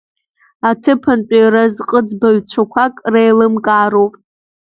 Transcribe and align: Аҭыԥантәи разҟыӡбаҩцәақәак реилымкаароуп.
Аҭыԥантәи 0.69 1.51
разҟыӡбаҩцәақәак 1.53 2.93
реилымкаароуп. 3.13 4.13